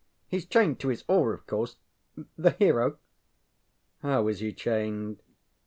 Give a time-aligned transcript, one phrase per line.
[0.33, 1.77] HeŌĆÖs chained to his oar of course
[2.35, 2.97] the hero.
[4.03, 5.21] ŌĆØ ŌĆ£How is he chained?